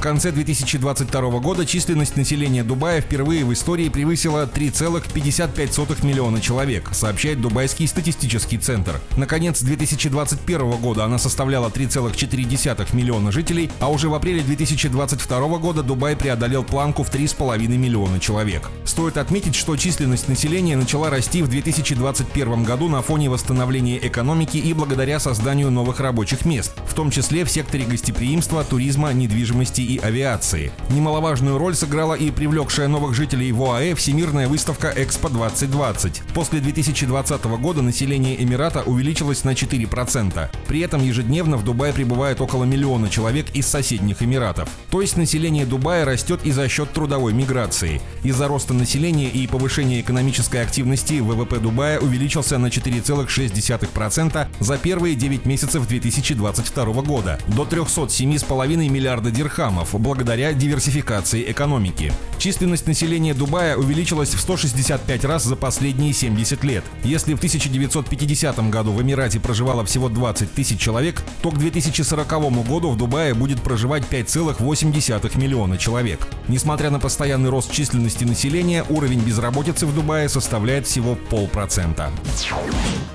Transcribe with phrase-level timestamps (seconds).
[0.00, 7.42] В конце 2022 года численность населения Дубая впервые в истории превысила 3,55 миллиона человек, сообщает
[7.42, 8.98] Дубайский статистический центр.
[9.18, 16.16] Наконец, 2021 года она составляла 3,4 миллиона жителей, а уже в апреле 2022 года Дубай
[16.16, 18.70] преодолел планку в 3,5 миллиона человек.
[18.86, 24.72] Стоит отметить, что численность населения начала расти в 2021 году на фоне восстановления экономики и
[24.72, 30.70] благодаря созданию новых рабочих мест, в том числе в секторе гостеприимства, туризма, недвижимости и авиации.
[30.90, 36.22] Немаловажную роль сыграла и привлекшая новых жителей в ОАЭ Всемирная выставка Экспо-2020.
[36.34, 40.48] После 2020 года население Эмирата увеличилось на 4%.
[40.68, 44.68] При этом ежедневно в Дубае прибывает около миллиона человек из соседних Эмиратов.
[44.90, 48.00] То есть население Дубая растет и за счет трудовой миграции.
[48.22, 55.46] Из-за роста населения и повышения экономической активности ВВП Дубая увеличился на 4,6% за первые 9
[55.46, 62.12] месяцев 2022 года до 307,5 миллиарда дирхамов дирхамов благодаря диверсификации экономики.
[62.38, 66.84] Численность населения Дубая увеличилась в 165 раз за последние 70 лет.
[67.04, 72.28] Если в 1950 году в Эмирате проживало всего 20 тысяч человек, то к 2040
[72.66, 76.26] году в Дубае будет проживать 5,8 миллиона человек.
[76.48, 82.10] Несмотря на постоянный рост численности населения, уровень безработицы в Дубае составляет всего полпроцента.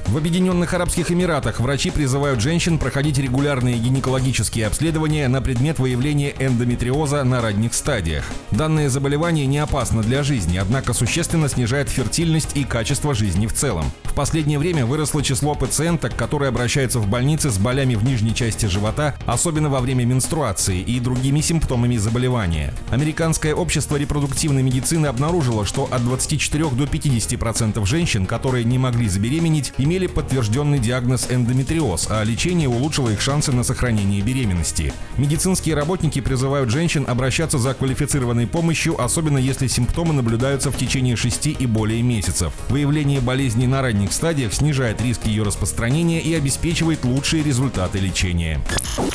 [0.08, 7.23] В Объединенных Арабских Эмиратах врачи призывают женщин проходить регулярные гинекологические обследования на предмет выявления эндометриоза
[7.25, 8.23] на ранних стадиях.
[8.52, 13.92] Данное заболевание не опасно для жизни, однако существенно снижает фертильность и качество жизни в целом.
[14.16, 19.13] Последнее время выросло число пациенток, которые обращаются в больницы с болями в нижней части живота,
[19.25, 22.73] особенно во время менструации и другими симптомами заболевания.
[22.91, 29.73] Американское общество репродуктивной медицины обнаружило, что от 24 до 50% женщин, которые не могли забеременеть,
[29.77, 34.93] имели подтвержденный диагноз эндометриоз, а лечение улучшило их шансы на сохранение беременности.
[35.17, 41.47] Медицинские работники призывают женщин обращаться за квалифицированной помощью, особенно если симптомы наблюдаются в течение 6
[41.47, 42.53] и более месяцев.
[42.70, 48.61] Выявление болезни на ранних стадиях снижает риск ее распространения и обеспечивает лучшие результаты лечения.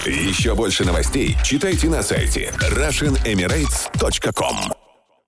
[0.04, 4.79] Еще больше новостей читайте на сайте RussianEmirates.com